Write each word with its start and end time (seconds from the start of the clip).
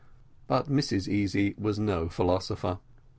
But 0.47 0.67
Mrs 0.67 1.07
Easy 1.07 1.53
was 1.59 1.77
no 1.77 2.09
philosopher. 2.09 2.79